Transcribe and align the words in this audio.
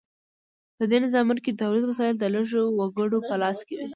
په 0.77 0.83
دې 0.89 0.97
نظامونو 1.05 1.43
کې 1.43 1.51
د 1.53 1.57
تولید 1.61 1.85
وسایل 1.87 2.15
د 2.19 2.25
لږو 2.35 2.61
وګړو 2.79 3.19
په 3.27 3.35
لاس 3.41 3.57
کې 3.67 3.75
وي. 3.77 3.87